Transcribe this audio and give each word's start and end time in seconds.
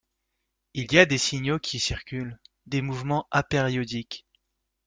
il 0.73 0.91
y 0.93 0.97
a 0.97 1.05
des 1.05 1.19
signaux 1.19 1.59
qui 1.59 1.79
circulent, 1.79 2.39
des 2.65 2.81
mouvements 2.81 3.27
apériodiques. 3.29 4.25